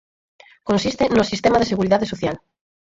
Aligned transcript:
Consiste 0.69 1.03
no 1.15 1.23
sistema 1.31 1.59
de 1.59 1.69
seguridade 1.71 2.09
social. 2.13 2.35